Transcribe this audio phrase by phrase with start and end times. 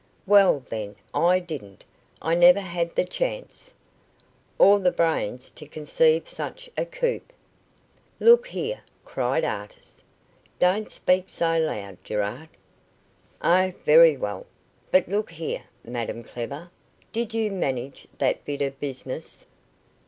[0.25, 1.83] "Well, then, I didn't.
[2.23, 3.71] I never had the chance."
[4.57, 7.21] "Or the brains to conceive such a coup."
[8.19, 10.01] "Look here," cried Artis.
[10.57, 12.49] "Don't speak so loud, Gerard."
[13.43, 14.47] "Oh, very well.
[14.89, 16.71] But look here, Madam Clever,
[17.11, 19.45] did you manage that bit of business?"